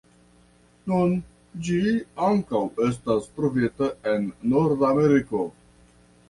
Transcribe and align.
Nun 0.91 1.11
ĝi 1.67 1.75
ankaŭ 2.27 2.61
estas 2.87 3.29
trovita 3.37 3.91
en 4.15 4.27
Nordameriko. 4.55 5.45